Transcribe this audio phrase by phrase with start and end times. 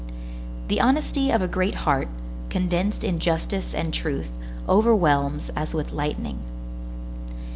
[0.67, 2.07] The honesty of a great heart,
[2.49, 4.31] condensed in justice and truth,
[4.67, 6.39] overwhelms as with lightning.